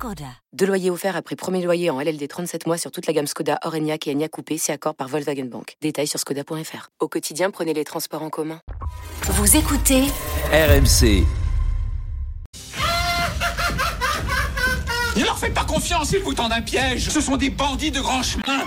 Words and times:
Skoda. 0.00 0.24
Deux 0.54 0.64
loyers 0.64 0.88
offerts 0.88 1.14
après 1.14 1.36
premier 1.36 1.62
loyer 1.62 1.90
en 1.90 2.00
LLD 2.00 2.26
37 2.26 2.66
mois 2.66 2.78
sur 2.78 2.90
toute 2.90 3.06
la 3.06 3.12
gamme 3.12 3.26
Skoda, 3.26 3.58
Orenia 3.64 3.96
et 4.06 4.10
Enya 4.10 4.30
Coupé, 4.30 4.56
c'est 4.56 4.72
accord 4.72 4.94
par 4.94 5.08
Volkswagen 5.08 5.44
Bank. 5.44 5.76
Détails 5.82 6.06
sur 6.06 6.18
skoda.fr. 6.18 6.88
Au 7.00 7.08
quotidien, 7.08 7.50
prenez 7.50 7.74
les 7.74 7.84
transports 7.84 8.22
en 8.22 8.30
commun. 8.30 8.62
Vous 9.24 9.58
écoutez 9.58 10.04
RMC. 10.52 11.26
Ne 15.18 15.22
leur 15.22 15.38
faites 15.38 15.52
pas 15.52 15.64
confiance, 15.64 16.12
ils 16.12 16.20
vous 16.20 16.32
tendent 16.32 16.52
un 16.52 16.62
piège. 16.62 17.10
Ce 17.10 17.20
sont 17.20 17.36
des 17.36 17.50
bandits 17.50 17.90
de 17.90 18.00
grand 18.00 18.22
chemin. 18.22 18.64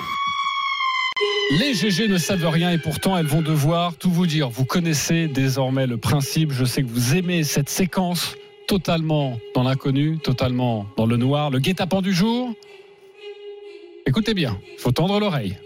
Les 1.58 1.74
GG 1.74 2.10
ne 2.10 2.20
savent 2.20 2.46
rien 2.46 2.70
et 2.70 2.78
pourtant 2.78 3.18
elles 3.18 3.26
vont 3.26 3.42
devoir 3.42 3.96
tout 3.96 4.12
vous 4.12 4.28
dire. 4.28 4.52
Vous 4.52 4.66
connaissez 4.66 5.28
désormais 5.28 5.88
le 5.88 5.98
principe. 5.98 6.52
Je 6.52 6.64
sais 6.64 6.84
que 6.84 6.90
vous 6.90 7.16
aimez 7.16 7.44
cette 7.44 7.70
séquence 7.70 8.36
totalement 8.68 9.38
dans 9.56 9.64
l'inconnu, 9.64 10.18
totalement 10.20 10.86
dans 10.98 11.06
le 11.06 11.18
noir. 11.18 11.50
Le 11.50 11.60
guet-apens 11.60 12.02
du 12.02 12.14
jour. 12.14 12.54
Écoutez 14.06 14.34
bien, 14.34 14.60
il 14.74 14.80
faut 14.80 14.92
tendre 14.92 15.20
l'oreille. 15.20 15.58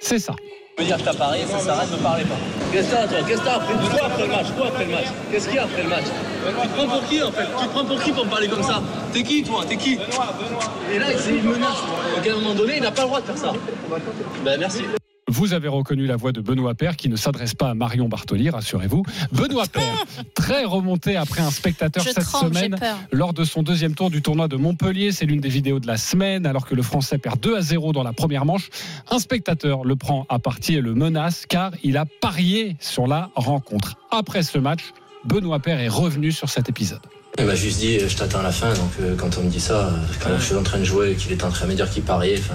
C'est 0.00 0.18
ça. 0.18 0.34
Tu 0.76 0.82
veux 0.82 0.88
dire 0.88 0.98
que 0.98 1.04
t'as 1.04 1.14
parié, 1.14 1.44
ça 1.46 1.58
s'arrête, 1.60 1.90
ne 1.92 1.96
parlez 1.98 2.24
pas. 2.24 2.34
Qu'est-ce 2.72 2.90
que 2.90 2.94
t'as, 2.96 3.06
toi? 3.06 3.18
Qu'est-ce 3.28 3.40
que 3.40 3.44
t'as 3.44 3.54
après 3.56 3.74
Quoi 3.74 4.06
après 4.06 4.22
le 4.24 4.32
match 4.32 4.46
Quoi 4.56 4.66
après 4.66 4.84
le 4.86 4.90
match 4.90 5.06
Qu'est-ce 5.30 5.46
qu'il 5.46 5.56
y 5.56 5.58
a 5.58 5.64
après 5.64 5.82
le 5.84 5.88
match? 5.88 6.04
Tu 6.04 6.68
te 6.68 6.74
prends 6.74 6.88
pour 6.88 7.08
qui 7.08 7.22
en 7.22 7.30
fait? 7.30 7.46
Tu 7.46 7.66
te 7.66 7.72
prends 7.72 7.84
pour 7.84 8.02
qui 8.02 8.12
pour 8.12 8.24
me 8.24 8.30
parler 8.30 8.48
comme 8.48 8.62
ça? 8.62 8.82
T'es 9.12 9.22
qui 9.22 9.44
toi? 9.44 9.64
T'es 9.68 9.76
qui? 9.76 9.94
Et 10.92 10.98
là, 10.98 11.06
c'est 11.16 11.36
une 11.36 11.44
menace. 11.44 11.82
Donc 12.16 12.26
à 12.26 12.32
un 12.32 12.34
moment 12.34 12.54
donné, 12.54 12.76
il 12.78 12.82
n'a 12.82 12.90
pas 12.90 13.02
le 13.02 13.06
droit 13.08 13.20
de 13.20 13.26
faire 13.26 13.38
ça. 13.38 13.52
Ben 14.44 14.58
merci. 14.58 14.82
Vous 15.34 15.52
avez 15.52 15.66
reconnu 15.66 16.06
la 16.06 16.14
voix 16.14 16.30
de 16.30 16.40
Benoît 16.40 16.76
Père 16.76 16.94
qui 16.94 17.08
ne 17.08 17.16
s'adresse 17.16 17.54
pas 17.54 17.70
à 17.70 17.74
Marion 17.74 18.08
Bartoli, 18.08 18.50
rassurez-vous. 18.50 19.02
Benoît 19.32 19.66
Père, 19.66 20.04
très 20.32 20.64
remonté 20.64 21.16
après 21.16 21.40
un 21.40 21.50
spectateur 21.50 22.04
Je 22.04 22.10
cette 22.10 22.22
tremble, 22.22 22.54
semaine 22.54 22.78
lors 23.10 23.34
de 23.34 23.42
son 23.42 23.64
deuxième 23.64 23.96
tour 23.96 24.10
du 24.10 24.22
tournoi 24.22 24.46
de 24.46 24.54
Montpellier. 24.54 25.10
C'est 25.10 25.26
l'une 25.26 25.40
des 25.40 25.48
vidéos 25.48 25.80
de 25.80 25.88
la 25.88 25.96
semaine 25.96 26.46
alors 26.46 26.66
que 26.66 26.76
le 26.76 26.82
Français 26.82 27.18
perd 27.18 27.40
2 27.40 27.56
à 27.56 27.62
0 27.62 27.92
dans 27.92 28.04
la 28.04 28.12
première 28.12 28.44
manche. 28.44 28.70
Un 29.10 29.18
spectateur 29.18 29.82
le 29.82 29.96
prend 29.96 30.24
à 30.28 30.38
partie 30.38 30.76
et 30.76 30.80
le 30.80 30.94
menace 30.94 31.46
car 31.48 31.72
il 31.82 31.96
a 31.96 32.04
parié 32.06 32.76
sur 32.78 33.08
la 33.08 33.30
rencontre. 33.34 33.96
Après 34.12 34.44
ce 34.44 34.58
match, 34.58 34.92
Benoît 35.24 35.58
Père 35.58 35.80
est 35.80 35.88
revenu 35.88 36.30
sur 36.30 36.48
cet 36.48 36.68
épisode. 36.68 37.02
Il 37.40 37.46
m'a 37.46 37.56
juste 37.56 37.80
dit, 37.80 37.98
je 37.98 38.16
t'attends 38.16 38.38
à 38.38 38.44
la 38.44 38.52
fin. 38.52 38.72
Donc 38.74 38.92
euh, 39.00 39.16
quand 39.16 39.36
on 39.38 39.42
me 39.42 39.50
dit 39.50 39.58
ça, 39.58 39.88
euh, 39.88 39.90
quand 40.22 40.38
je 40.38 40.44
suis 40.44 40.54
en 40.54 40.62
train 40.62 40.78
de 40.78 40.84
jouer 40.84 41.10
et 41.10 41.14
qu'il 41.16 41.32
est 41.32 41.42
en 41.42 41.50
train 41.50 41.66
de 41.66 41.72
me 41.72 41.76
dire 41.76 41.90
qu'il 41.90 42.04
pariait, 42.04 42.38
enfin, 42.38 42.54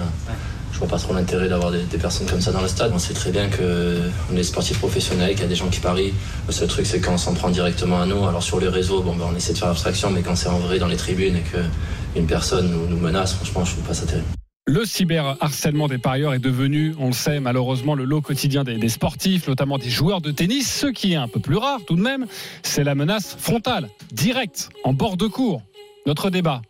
je 0.72 0.78
vois 0.78 0.88
pas 0.88 0.98
trop 0.98 1.14
l'intérêt 1.14 1.48
d'avoir 1.48 1.70
des, 1.70 1.82
des 1.82 1.98
personnes 1.98 2.26
comme 2.26 2.40
ça 2.40 2.52
dans 2.52 2.62
le 2.62 2.68
stade. 2.68 2.92
On 2.94 2.98
sait 2.98 3.14
très 3.14 3.30
bien 3.30 3.48
que 3.48 3.98
on 4.32 4.36
est 4.36 4.42
sportifs 4.42 4.78
professionnels, 4.78 5.30
qu'il 5.32 5.42
y 5.42 5.44
a 5.44 5.48
des 5.48 5.54
gens 5.54 5.68
qui 5.68 5.80
parient. 5.80 6.12
Le 6.46 6.52
seul 6.52 6.68
truc, 6.68 6.86
c'est 6.86 7.00
quand 7.00 7.14
on 7.14 7.18
s'en 7.18 7.34
prend 7.34 7.50
directement 7.50 8.00
à 8.00 8.06
nous. 8.06 8.26
Alors 8.26 8.42
sur 8.42 8.60
les 8.60 8.68
réseaux, 8.68 9.02
ben, 9.02 9.14
on 9.20 9.36
essaie 9.36 9.52
de 9.52 9.58
faire 9.58 9.68
abstraction, 9.68 10.10
mais 10.10 10.22
quand 10.22 10.36
c'est 10.36 10.48
en 10.48 10.58
vrai 10.58 10.78
dans 10.78 10.88
les 10.88 10.96
tribunes 10.96 11.36
et 11.36 11.42
qu'une 11.42 12.26
personne 12.26 12.70
nous, 12.88 12.96
menace, 12.96 13.34
franchement, 13.34 13.64
je 13.64 13.72
trouve 13.72 13.84
pas 13.84 13.94
ça 13.94 14.06
terrible. 14.06 14.26
Le 14.66 14.84
cyberharcèlement 14.84 15.88
des 15.88 15.98
parieurs 15.98 16.32
est 16.32 16.38
devenu, 16.38 16.94
on 16.98 17.08
le 17.08 17.12
sait 17.12 17.40
malheureusement, 17.40 17.94
le 17.94 18.04
lot 18.04 18.20
quotidien 18.20 18.62
des, 18.62 18.76
des 18.76 18.88
sportifs, 18.88 19.48
notamment 19.48 19.78
des 19.78 19.90
joueurs 19.90 20.20
de 20.20 20.30
tennis. 20.30 20.70
Ce 20.70 20.86
qui 20.86 21.14
est 21.14 21.16
un 21.16 21.28
peu 21.28 21.40
plus 21.40 21.56
rare 21.56 21.80
tout 21.86 21.96
de 21.96 22.02
même, 22.02 22.26
c'est 22.62 22.84
la 22.84 22.94
menace 22.94 23.36
frontale, 23.38 23.88
directe, 24.12 24.68
en 24.84 24.92
bord 24.92 25.16
de 25.16 25.26
cours. 25.26 25.62
Notre 26.06 26.30
débat, 26.30 26.62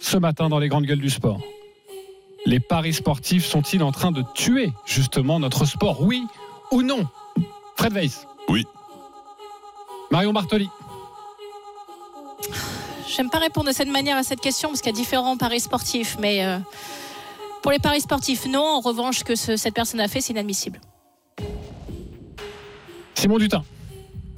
ce 0.00 0.16
matin 0.16 0.48
dans 0.48 0.58
les 0.58 0.68
grandes 0.68 0.86
gueules 0.86 1.00
du 1.00 1.10
sport. 1.10 1.40
Les 2.46 2.60
paris 2.60 2.92
sportifs 2.92 3.46
sont-ils 3.46 3.82
en 3.82 3.92
train 3.92 4.12
de 4.12 4.22
tuer 4.34 4.72
justement 4.84 5.40
notre 5.40 5.64
sport 5.64 6.02
Oui 6.02 6.26
ou 6.70 6.82
non? 6.82 7.06
Fred 7.76 7.92
Weiss 7.94 8.26
Oui. 8.48 8.66
Marion 10.10 10.32
Bartoli 10.32 10.68
J'aime 13.16 13.30
pas 13.30 13.38
répondre 13.38 13.68
de 13.68 13.72
cette 13.74 13.88
manière 13.88 14.16
à 14.16 14.22
cette 14.22 14.40
question 14.40 14.68
parce 14.70 14.80
qu'il 14.82 14.92
y 14.92 14.94
a 14.94 14.96
différents 14.96 15.36
paris 15.36 15.60
sportifs, 15.60 16.16
mais 16.20 16.44
euh, 16.44 16.58
pour 17.62 17.70
les 17.72 17.78
paris 17.78 18.00
sportifs, 18.00 18.46
non. 18.46 18.60
En 18.64 18.80
revanche, 18.80 19.18
ce 19.20 19.24
que 19.24 19.36
ce- 19.36 19.56
cette 19.56 19.74
personne 19.74 20.00
a 20.00 20.08
fait, 20.08 20.20
c'est 20.20 20.32
inadmissible. 20.32 20.80
Simon 23.14 23.38
Dutin 23.38 23.62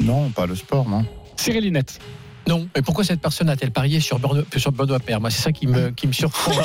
Non, 0.01 0.29
pas 0.31 0.47
le 0.47 0.55
sport, 0.55 0.89
non. 0.89 1.05
Cyril 1.37 1.65
Linette 1.65 1.99
Non, 2.49 2.69
mais 2.77 2.83
pourquoi 2.83 3.03
cette 3.05 3.21
personne 3.21 3.49
a-t-elle 3.49 3.73
parié 3.73 3.99
sur 4.01 4.19
Benoît, 4.21 4.45
sur 4.57 4.71
Benoît 4.73 5.01
Père 5.01 5.21
Moi, 5.21 5.31
c'est 5.31 5.43
ça 5.43 5.51
qui 5.53 5.67
me, 5.67 5.91
qui 5.91 6.07
me 6.07 6.13
surprend. 6.13 6.53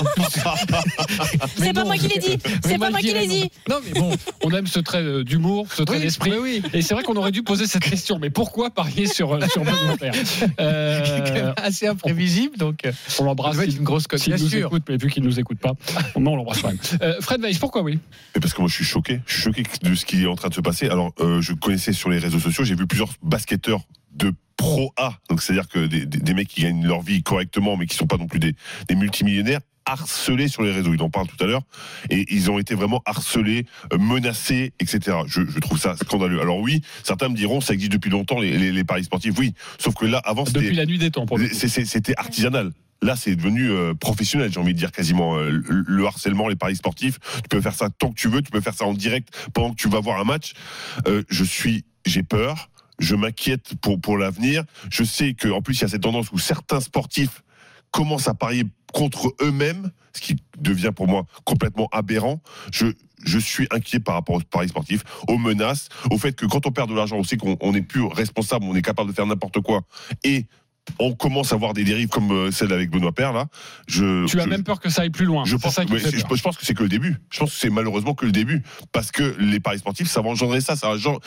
C'est 1.58 1.74
pas 1.74 1.84
moi 1.86 1.96
qui 1.97 2.08
l'ai 2.08 2.19
dit. 2.19 2.38
C'est 2.64 2.78
pas 2.78 2.90
moi 2.90 3.00
qui 3.00 3.14
l'ai 3.14 3.28
dit. 3.28 3.50
Non, 3.69 3.78
mais 3.84 4.00
bon, 4.00 4.12
on 4.44 4.52
aime 4.52 4.68
ce 4.68 4.80
trait 4.80 5.02
euh, 5.02 5.24
d'humour, 5.24 5.68
ce 5.74 5.84
trait 5.84 5.97
Oui, 5.97 6.02
d'esprit. 6.03 6.34
oui. 6.40 6.62
Et 6.74 6.81
c'est 6.81 6.94
vrai 6.94 7.03
qu'on 7.03 7.16
aurait 7.16 7.31
dû 7.31 7.44
poser 7.44 7.66
cette 7.68 7.84
question. 7.84 8.19
Mais 8.19 8.30
pourquoi 8.30 8.69
parier 8.69 9.08
sur, 9.08 9.34
euh, 9.34 9.40
sur 9.47 9.64
Benoît 9.64 9.97
Père 10.00 10.14
Euh, 10.59 11.53
assez 11.58 11.88
imprévisible, 11.88 12.58
donc 12.58 12.86
euh, 12.86 12.92
On 13.19 13.24
l'embrasse. 13.25 13.58
s'il- 13.59 13.78
une 13.78 13.84
grosse 13.84 14.08
cote. 14.08 14.19
S'il 14.19 14.34
Bien 14.36 14.44
nous 14.44 14.50
sûr. 14.50 14.68
écoute, 14.68 14.84
mais 14.88 14.98
vu 14.98 15.09
qu'il 15.09 15.24
ne 15.24 15.28
nous 15.28 15.40
écoute 15.40 15.59
pas, 15.59 15.74
non, 16.18 16.34
on 16.34 16.36
l'embrasse 16.38 16.62
quand 16.62 16.68
même. 16.69 16.78
Euh, 17.02 17.16
Fred 17.22 17.42
Weiss, 17.42 17.58
pourquoi 17.59 17.81
oui? 17.81 18.00
Mais 18.36 18.42
parce 18.42 18.53
que 18.53 18.62
moi 18.62 18.69
je 18.69 18.75
suis 18.75 18.86
choqué, 18.86 19.22
je 19.25 19.34
suis 19.34 19.42
choqué 19.44 19.63
de 19.81 19.96
ce 19.96 20.06
qui 20.06 20.24
est 20.24 20.28
en 20.28 20.36
train 20.36 20.50
de 20.50 20.53
se 20.53 20.62
passer. 20.62 20.88
Alors 20.90 21.12
euh, 21.19 21.42
je 21.42 21.53
connaissais 21.53 21.94
sur 21.94 22.09
les 22.09 22.19
réseaux 22.19 22.40
sociaux, 22.40 22.63
j'ai 22.63 22.75
vu 22.75 22.86
plusieurs 22.88 23.09
basketteurs 23.24 23.81
de 24.13 24.34
pro 24.62 24.94
A, 24.96 25.14
donc 25.28 25.42
c'est-à-dire 25.42 25.68
que 25.68 25.88
des, 25.88 26.06
des- 26.06 26.20
des 26.20 26.34
mecs 26.36 26.48
qui 26.48 26.62
gagnent 26.62 26.86
leur 26.86 27.02
vie 27.02 27.24
correctement, 27.24 27.78
mais 27.78 27.88
qui 27.88 27.96
sont 27.98 28.06
pas 28.06 28.18
non 28.18 28.28
plus 28.28 28.38
des, 28.40 28.54
des 28.88 28.96
multimillionnaires 28.96 29.62
harcelés 29.88 30.48
sur 30.48 30.62
les 30.62 30.72
réseaux. 30.72 30.94
Il 30.94 31.02
en 31.02 31.10
parle 31.10 31.28
tout 31.28 31.44
à 31.44 31.48
l'heure, 31.48 31.64
et 32.12 32.26
ils 32.34 32.52
ont 32.52 32.60
été 32.60 32.76
vraiment 32.76 33.02
harcelés, 33.08 33.66
euh, 33.92 33.98
menacés, 33.98 34.74
etc. 34.80 35.18
Je, 35.26 35.42
je 35.50 35.60
trouve 35.60 35.80
ça 35.80 35.96
scandaleux. 35.98 36.40
Alors 36.40 36.60
oui, 36.60 36.82
certains 37.04 37.30
me 37.30 37.36
diront 37.36 37.60
ça 37.60 37.74
existe 37.74 37.92
depuis 37.92 38.12
longtemps 38.12 38.40
les, 38.40 38.56
les- 38.56 38.72
les 38.72 38.84
paris 38.84 39.04
sportifs. 39.04 39.34
Oui, 39.40 39.54
sauf 39.80 39.96
que 39.96 40.06
là 40.06 40.20
avant 40.24 40.44
Depuis 40.44 40.60
c'était 40.68 40.76
la 40.76 40.86
nuit 40.86 41.00
des 41.00 41.10
temps, 41.10 41.26
C'était 41.52 42.14
artisanal. 42.18 42.72
Là, 43.04 43.16
c'est 43.16 43.36
devenu 43.36 43.72
euh, 43.72 43.96
professionnel, 43.96 44.52
j'ai 44.54 44.60
envie 44.60 44.74
de 44.76 44.78
dire 44.78 44.92
quasiment. 44.92 45.36
Euh, 45.36 45.50
le, 45.50 45.84
le 45.88 46.06
harcèlement, 46.06 46.48
les 46.48 46.56
paris 46.56 46.76
sportifs, 46.76 47.18
tu 47.38 47.50
peux 47.50 47.60
faire 47.62 47.74
ça 47.74 47.90
tant 47.90 48.12
que 48.12 48.20
tu 48.22 48.28
veux, 48.28 48.44
tu 48.44 48.52
peux 48.52 48.62
faire 48.62 48.76
ça 48.76 48.86
en 48.86 48.94
direct 48.94 49.30
pendant 49.56 49.72
que 49.72 49.82
tu 49.82 49.90
vas 49.90 50.00
voir 50.02 50.20
un 50.22 50.24
match. 50.24 50.54
Euh, 51.08 51.24
je 51.28 51.44
suis, 51.44 51.84
j'ai 52.06 52.22
peur, 52.22 52.70
je 53.01 53.16
m'inquiète 53.16 53.73
pour 53.81 54.17
l'avenir. 54.17 54.63
Je 54.89 55.03
sais 55.03 55.34
que 55.34 55.50
en 55.50 55.62
plus 55.62 55.79
il 55.79 55.81
y 55.81 55.85
a 55.85 55.88
cette 55.89 56.03
tendance 56.03 56.31
où 56.31 56.38
certains 56.38 56.79
sportifs 56.79 57.44
commencent 57.91 58.29
à 58.29 58.34
parier 58.34 58.63
contre 58.94 59.34
eux-mêmes, 59.41 59.91
ce 60.13 60.22
qui 60.22 60.38
devient 60.57 60.91
pour 60.95 61.07
moi 61.07 61.25
complètement 61.44 61.89
aberrant. 61.91 62.41
Je 62.72 63.38
suis 63.39 63.67
inquiet 63.72 64.00
par 64.00 64.16
rapport 64.16 64.35
aux 64.35 64.39
paris 64.39 64.69
sportifs, 64.69 65.03
aux 65.28 65.38
menaces, 65.38 65.89
au 66.09 66.17
fait 66.17 66.34
que 66.34 66.45
quand 66.45 66.66
on 66.66 66.72
perd 66.72 66.89
de 66.89 66.95
l'argent, 66.95 67.17
on 67.17 67.23
sait 67.23 67.38
qu'on 67.38 67.57
on 67.59 67.73
n'est 67.73 67.81
plus 67.81 68.03
responsable, 68.03 68.66
on 68.66 68.75
est 68.75 68.81
capable 68.81 69.09
de 69.09 69.16
faire 69.16 69.25
n'importe 69.25 69.59
quoi. 69.62 69.81
Et 70.23 70.45
on 71.00 71.14
commence 71.14 71.53
à 71.53 71.56
voir 71.56 71.74
des 71.74 71.84
dérives 71.84 72.08
comme 72.09 72.31
euh, 72.31 72.52
celle 72.52 72.74
avec 72.74 72.90
Benoît 72.90 73.12
Père 73.12 73.34
là. 73.34 73.47
Je, 73.88 74.25
Tu 74.25 74.40
as 74.40 74.44
je- 74.44 74.50
même 74.50 74.64
peur 74.64 74.80
que 74.80 74.90
ça 74.90 75.03
aille 75.03 75.09
plus 75.09 75.25
loin. 75.25 75.46
je 75.46 75.56
pense, 75.56 75.75
ça 75.75 75.86
qui 75.86 75.92
mais 75.92 76.00
me 76.00 76.03
fait 76.03 76.12
c'est- 76.18 76.28
peur. 76.28 76.36
je 76.38 76.44
pense 76.44 76.58
que 76.58 76.66
c'est 76.66 76.74
que 76.74 76.84
le 76.84 76.90
début. 76.90 77.18
Je 77.30 77.40
pense 77.40 77.52
que 77.53 77.59
c'est 77.59 77.69
malheureusement 77.69 78.14
que 78.14 78.25
le 78.25 78.31
début. 78.31 78.64
Parce 78.92 79.12
que 79.12 79.36
les 79.40 79.59
paris 79.59 79.80
sportifs, 79.80 80.08
ça 80.09 80.22
va 80.22 80.30
engendrer 80.30 80.62
ça. 80.62 80.75
ça 80.75 80.90
engendre- 80.90 81.19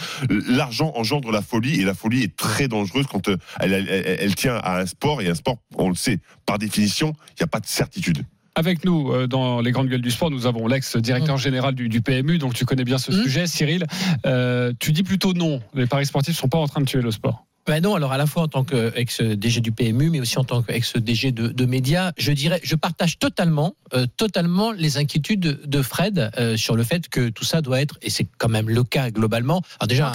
L'argent 0.49 0.93
engendre 0.97 1.31
la 1.31 1.43
folie 1.43 1.81
et 1.81 1.85
la 1.85 1.95
folie 1.95 2.23
est 2.25 2.37
très 2.37 2.69
dangereuse 2.69 3.07
quand 3.07 3.29
euh, 3.29 3.37
elle, 3.61 3.73
elle- 3.73 3.89
elle- 3.89 4.17
elle 4.21 4.35
tient 4.35 4.57
à 4.57 4.81
un 4.81 4.87
sport. 4.87 5.23
Et 5.23 5.29
un 5.29 5.35
sport, 5.35 5.57
on 5.77 5.89
le 5.89 5.95
sait, 5.95 6.19
par 6.47 6.59
définition, 6.59 7.15
il 7.31 7.35
n'y 7.41 7.45
a 7.45 7.49
pas 7.49 7.61
de 7.61 7.67
certitude. 7.67 8.25
Avec 8.57 8.85
nous, 8.85 9.11
euh, 9.13 9.27
dans 9.27 9.61
les 9.61 9.73
grandes 9.73 9.89
gueules 9.89 10.01
du 10.01 10.11
sport, 10.13 10.31
nous 10.31 10.47
avons 10.47 10.69
l'ex-directeur 10.69 11.37
général 11.39 11.75
du, 11.75 11.89
du 11.89 12.01
PMU, 12.03 12.39
donc 12.39 12.55
tu 12.55 12.65
connais 12.65 12.85
bien 12.85 12.99
ce 12.99 13.11
Mm. 13.11 13.23
sujet, 13.25 13.47
Cyril. 13.49 13.85
Euh, 14.27 14.73
tu 14.79 14.93
dis 14.93 15.03
plutôt 15.03 15.33
non, 15.33 15.61
les 15.75 15.87
paris 15.87 16.07
sportifs 16.07 16.35
ne 16.35 16.39
sont 16.39 16.49
pas 16.49 16.59
en 16.59 16.69
train 16.69 16.81
de 16.81 16.87
tuer 16.87 17.03
le 17.03 17.11
sport. 17.11 17.47
Ben 17.67 17.83
non, 17.83 17.95
alors 17.95 18.13
à 18.13 18.19
la 18.19 18.27
fois 18.27 18.43
en 18.43 18.49
tant 18.49 18.63
qu'ex-DG 18.63 19.63
du 19.63 19.73
PMU, 19.73 20.11
mais 20.11 20.21
aussi 20.21 20.39
en 20.39 20.45
tant 20.45 20.63
qu'ex-DG 20.63 21.33
de, 21.33 21.49
de 21.49 21.65
médias, 21.65 22.13
je 22.19 22.31
dirais, 22.33 22.61
je 22.63 22.75
partage 22.75 23.19
totalement, 23.19 23.75
euh, 23.95 24.07
totalement 24.19 24.71
les 24.71 24.99
inquiétudes 24.99 25.61
de, 25.65 25.83
Fred 25.83 26.31
euh, 26.39 26.59
sur 26.59 26.77
le 26.77 26.85
fait 26.85 27.09
que 27.09 27.31
tout 27.31 27.45
ça 27.45 27.63
doit 27.63 27.81
être, 27.81 27.99
et 28.03 28.11
c'est 28.11 28.27
quand 28.37 28.51
même 28.51 28.69
le 28.69 28.85
cas 28.85 29.11
globalement. 29.11 29.63
Alors 29.81 29.89
déjà, 29.89 30.13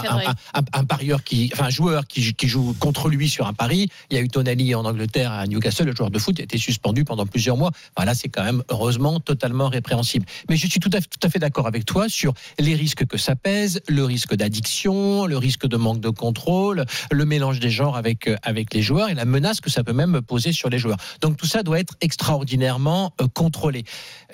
un, 0.53 0.83
parieur 0.83 1.23
qui, 1.23 1.49
enfin 1.53 1.65
un 1.65 1.69
joueur 1.71 2.05
qui, 2.05 2.35
qui 2.35 2.47
joue 2.47 2.75
contre 2.79 3.09
lui 3.09 3.27
sur 3.27 3.47
un 3.47 3.53
pari, 3.53 3.89
il 4.11 4.17
y 4.17 4.19
a 4.19 4.23
eu 4.23 4.27
Tonali 4.27 4.75
en 4.75 4.85
Angleterre 4.85 5.31
à 5.31 5.47
Newcastle, 5.47 5.85
le 5.85 5.95
joueur 5.95 6.11
de 6.11 6.19
foot 6.19 6.39
a 6.39 6.43
été 6.43 6.59
suspendu 6.59 7.03
pendant 7.03 7.25
plusieurs 7.25 7.57
mois. 7.57 7.71
Voilà, 7.97 8.13
c'est 8.13 8.29
quand 8.29 8.43
même 8.43 8.63
heureusement 8.69 9.19
totalement 9.19 9.69
répréhensible. 9.69 10.25
Mais 10.49 10.55
je 10.55 10.67
suis 10.67 10.79
tout 10.79 10.91
à, 10.93 11.01
fait- 11.01 11.07
tout 11.09 11.25
à 11.25 11.29
fait 11.31 11.39
d'accord 11.39 11.65
avec 11.65 11.85
toi 11.85 12.09
sur 12.09 12.35
les 12.59 12.75
risques 12.75 13.07
que 13.07 13.17
ça 13.17 13.35
pèse, 13.35 13.81
le 13.87 14.03
risque 14.05 14.35
d'addiction, 14.35 15.25
le 15.25 15.37
risque 15.37 15.65
de 15.67 15.77
manque 15.77 15.99
de 15.99 16.09
contrôle, 16.09 16.85
le 17.11 17.25
mélange 17.39 17.59
des 17.61 17.69
genres 17.69 17.95
avec, 17.95 18.27
euh, 18.27 18.35
avec 18.43 18.73
les 18.73 18.81
joueurs 18.81 19.09
et 19.09 19.13
la 19.13 19.23
menace 19.23 19.61
que 19.61 19.69
ça 19.69 19.81
peut 19.83 19.93
même 19.93 20.21
poser 20.21 20.51
sur 20.51 20.69
les 20.69 20.77
joueurs. 20.77 20.97
Donc 21.21 21.37
tout 21.37 21.45
ça 21.45 21.63
doit 21.63 21.79
être 21.79 21.95
extraordinairement 22.01 23.13
euh, 23.21 23.27
contrôlé. 23.33 23.83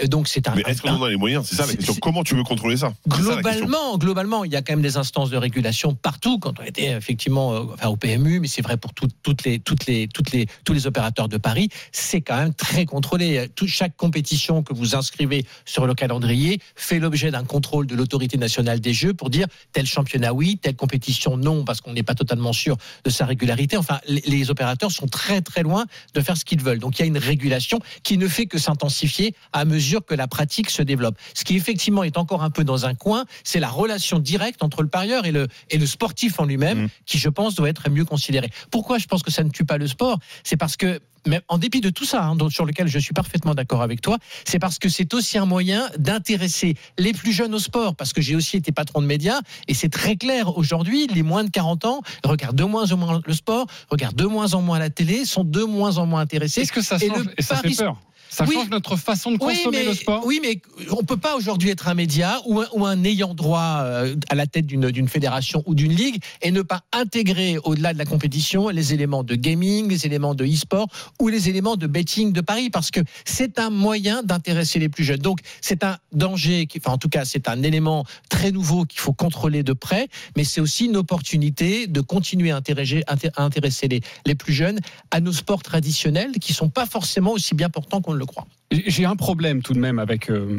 Euh, 0.01 0.07
Donc 0.07 0.27
c'est 0.27 0.47
un. 0.47 0.55
Mais 0.55 0.63
est-ce 0.65 0.81
qu'on 0.81 1.01
a 1.03 1.09
les 1.09 1.17
moyens? 1.17 1.45
C'est 1.47 1.55
ça 1.55 1.67
la 1.67 1.75
question. 1.75 1.93
Comment 2.01 2.23
tu 2.23 2.35
veux 2.35 2.43
contrôler 2.43 2.77
ça? 2.77 2.93
Globalement, 3.07 3.97
globalement, 3.97 4.43
il 4.43 4.51
y 4.51 4.55
a 4.55 4.61
quand 4.63 4.73
même 4.73 4.81
des 4.81 4.97
instances 4.97 5.29
de 5.29 5.37
régulation 5.37 5.93
partout. 5.93 6.39
Quand 6.39 6.59
on 6.59 6.63
était 6.63 6.91
effectivement 6.91 7.53
euh, 7.53 7.63
enfin, 7.73 7.89
au 7.89 7.95
PMU, 7.95 8.39
mais 8.39 8.47
c'est 8.47 8.61
vrai 8.63 8.77
pour 8.77 8.93
tout- 8.93 9.07
toutes 9.21 9.43
les, 9.43 9.59
toutes 9.59 9.85
les, 9.85 10.07
toutes 10.07 10.31
les, 10.31 10.47
tous 10.63 10.73
les 10.73 10.87
opérateurs 10.87 11.29
de 11.29 11.37
Paris, 11.37 11.69
c'est 11.91 12.21
quand 12.21 12.37
même 12.37 12.53
très 12.53 12.85
contrôlé. 12.85 13.47
Chaque 13.67 13.95
compétition 13.97 14.63
que 14.63 14.73
vous 14.73 14.95
inscrivez 14.95 15.45
sur 15.65 15.85
le 15.85 15.93
calendrier 15.93 16.59
fait 16.75 16.97
l'objet 16.99 17.29
d'un 17.29 17.43
contrôle 17.43 17.85
de 17.87 17.95
l'autorité 17.95 18.37
nationale 18.37 18.79
des 18.79 18.93
Jeux 18.93 19.13
pour 19.13 19.29
dire 19.29 19.47
tel 19.73 19.85
championnat 19.85 20.33
oui, 20.33 20.57
telle 20.61 20.75
compétition 20.75 21.35
non, 21.37 21.63
parce 21.65 21.81
qu'on 21.81 21.93
n'est 21.93 22.03
pas 22.03 22.15
totalement 22.15 22.53
sûr 22.53 22.77
de 23.03 23.09
sa 23.09 23.25
régularité. 23.25 23.77
Enfin, 23.77 23.99
les, 24.07 24.49
opérateurs 24.49 24.91
sont 24.91 25.07
très 25.07 25.41
très 25.41 25.63
loin 25.63 25.85
de 26.13 26.21
faire 26.21 26.37
ce 26.37 26.45
qu'ils 26.45 26.61
veulent. 26.61 26.77
Donc 26.77 26.99
il 26.99 27.01
y 27.01 27.03
a 27.03 27.07
une 27.07 27.17
régulation 27.17 27.79
qui 28.03 28.17
ne 28.19 28.27
fait 28.27 28.45
que 28.45 28.59
s'intensifier 28.59 29.33
à 29.53 29.65
mesure 29.65 30.05
que 30.05 30.13
la 30.13 30.27
pratique 30.27 30.69
se 30.69 30.83
développe. 30.83 31.17
Ce 31.33 31.43
qui 31.43 31.55
effectivement 31.55 32.03
est 32.03 32.17
encore 32.17 32.43
un 32.43 32.51
peu 32.51 32.63
dans 32.63 32.85
un 32.85 32.93
coin, 32.93 33.25
c'est 33.43 33.59
la 33.59 33.69
relation 33.69 34.19
directe 34.19 34.61
entre 34.61 34.83
le 34.83 34.87
parieur 34.87 35.25
et 35.25 35.31
le, 35.31 35.47
et 35.71 35.77
le 35.79 35.87
sportif 35.87 36.39
en 36.39 36.45
lui-même, 36.45 36.75
Mm. 36.75 36.89
qui 37.05 37.17
je 37.17 37.29
pense 37.29 37.55
doit 37.55 37.69
être 37.69 37.89
mieux 37.89 38.05
considéré. 38.05 38.49
Pourquoi 38.71 38.97
je 38.97 39.07
pense 39.07 39.23
que 39.23 39.31
ça 39.31 39.43
ne 39.43 39.49
tue 39.49 39.65
pas 39.65 39.77
le 39.77 39.87
sport? 39.87 40.19
C'est 40.43 40.57
parce 40.57 40.77
que 40.77 40.99
mais 41.25 41.41
en 41.47 41.57
dépit 41.57 41.81
de 41.81 41.89
tout 41.89 42.05
ça, 42.05 42.25
hein, 42.25 42.37
sur 42.49 42.65
lequel 42.65 42.87
je 42.87 42.99
suis 42.99 43.13
parfaitement 43.13 43.53
d'accord 43.53 43.81
avec 43.81 44.01
toi, 44.01 44.17
c'est 44.45 44.59
parce 44.59 44.79
que 44.79 44.89
c'est 44.89 45.13
aussi 45.13 45.37
un 45.37 45.45
moyen 45.45 45.89
d'intéresser 45.97 46.75
les 46.97 47.13
plus 47.13 47.31
jeunes 47.31 47.53
au 47.53 47.59
sport. 47.59 47.95
Parce 47.95 48.13
que 48.13 48.21
j'ai 48.21 48.35
aussi 48.35 48.57
été 48.57 48.71
patron 48.71 49.01
de 49.01 49.07
médias 49.07 49.39
et 49.67 49.73
c'est 49.73 49.89
très 49.89 50.15
clair 50.15 50.57
aujourd'hui, 50.57 51.07
les 51.07 51.23
moins 51.23 51.43
de 51.43 51.49
40 51.49 51.85
ans 51.85 52.01
regardent 52.23 52.55
de 52.55 52.63
moins 52.63 52.91
en 52.91 52.97
moins 52.97 53.21
le 53.25 53.33
sport, 53.33 53.67
regardent 53.89 54.15
de 54.15 54.25
moins 54.25 54.53
en 54.53 54.61
moins 54.61 54.79
la 54.79 54.89
télé, 54.89 55.25
sont 55.25 55.43
de 55.43 55.63
moins 55.63 55.97
en 55.97 56.05
moins 56.05 56.21
intéressés. 56.21 56.61
Est-ce 56.61 56.71
que 56.71 56.81
ça 56.81 56.97
Et 56.97 57.07
change 57.07 57.25
le 57.25 57.33
et 57.37 57.41
ça 57.41 57.57
fait 57.57 57.75
peur 57.75 57.97
Ça 58.29 58.45
Oui. 58.47 58.55
change 58.55 58.69
notre 58.69 58.95
façon 58.97 59.31
de 59.31 59.37
Oui 59.41 59.55
consommer 59.55 59.79
mais, 59.79 59.85
le 59.85 59.93
sport? 59.93 60.23
oui, 60.25 60.39
mais 60.41 60.61
on 60.91 61.03
peut 61.03 61.17
pas 61.17 61.35
aujourd'hui 61.35 61.69
être 61.69 61.87
un 61.87 61.93
média 61.93 62.41
ou 62.45 62.59
un, 62.59 62.67
ou 62.73 62.85
un 62.85 63.03
ayant 63.03 63.33
droit 63.33 63.81
euh, 63.83 64.15
à 64.29 64.35
la 64.35 64.47
tête 64.47 64.65
d'une 64.65 65.07
fédération 65.07 65.63
ou 65.65 65.75
d'une 65.75 65.93
ligue 65.93 66.21
et 66.41 66.51
ne 66.51 66.61
pas 66.61 66.81
intégrer 66.91 67.57
au-delà 67.63 67.93
de 67.93 67.97
la 67.97 68.05
compétition 68.05 68.69
les 68.69 68.93
éléments 68.93 69.23
de 69.23 69.35
gaming, 69.35 69.87
les 69.89 70.05
éléments 70.05 70.35
de 70.35 70.45
e-sport 70.45 70.87
ou 71.21 71.27
les 71.29 71.49
éléments 71.49 71.75
de 71.77 71.87
betting 71.87 72.33
de 72.33 72.41
Paris 72.41 72.69
parce 72.69 72.91
que 72.91 72.99
c'est 73.25 73.59
un 73.59 73.69
moyen 73.69 74.23
d'intéresser 74.23 74.79
les 74.79 74.89
plus 74.89 75.03
jeunes. 75.03 75.19
Donc 75.21 75.39
c'est 75.61 75.83
un 75.83 75.97
danger, 76.11 76.65
qui, 76.65 76.79
enfin 76.79 76.91
en 76.93 76.97
tout 76.97 77.09
cas 77.09 77.25
c'est 77.25 77.47
un 77.47 77.61
élément 77.63 78.05
très 78.29 78.51
nouveau 78.51 78.85
qu'il 78.85 78.99
faut 78.99 79.13
contrôler 79.13 79.63
de 79.63 79.73
près, 79.73 80.07
mais 80.35 80.43
c'est 80.43 80.61
aussi 80.61 80.85
une 80.85 80.97
opportunité 80.97 81.87
de 81.87 82.01
continuer 82.01 82.51
à 82.51 82.57
intéresser, 82.57 83.03
inté- 83.07 83.29
à 83.35 83.43
intéresser 83.43 83.87
les, 83.87 84.01
les 84.25 84.35
plus 84.35 84.53
jeunes 84.53 84.79
à 85.11 85.19
nos 85.21 85.31
sports 85.31 85.63
traditionnels 85.63 86.31
qui 86.41 86.53
sont 86.53 86.69
pas 86.69 86.85
forcément 86.85 87.31
aussi 87.31 87.55
bien 87.55 87.69
portants 87.69 88.01
qu'on 88.01 88.13
le 88.17 88.25
croit. 88.25 88.47
J'ai 88.71 89.05
un 89.05 89.15
problème 89.15 89.61
tout 89.61 89.73
de 89.73 89.79
même 89.79 89.99
avec. 89.99 90.29
euh, 90.29 90.57